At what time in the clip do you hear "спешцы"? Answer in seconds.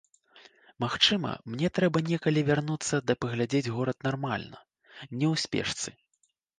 5.49-5.89